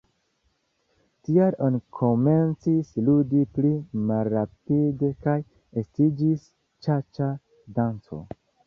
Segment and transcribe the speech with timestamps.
[1.27, 3.75] Tial oni komencis ludi pli
[4.09, 5.39] malrapide kaj
[5.85, 6.53] estiĝis
[6.89, 8.25] ĉaĉa-danco.